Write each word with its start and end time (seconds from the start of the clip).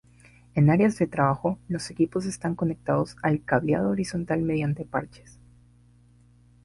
En 0.55 0.71
áreas 0.71 0.97
de 0.97 1.05
trabajo, 1.05 1.59
los 1.67 1.91
equipos 1.91 2.25
están 2.25 2.55
conectados 2.55 3.15
al 3.21 3.43
cableado 3.43 3.91
horizontal 3.91 4.41
mediante 4.41 4.83
parches. 4.83 5.37